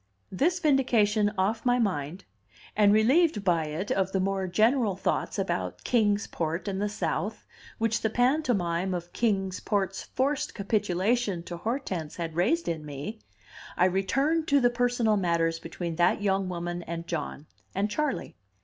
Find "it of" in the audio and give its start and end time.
3.65-4.13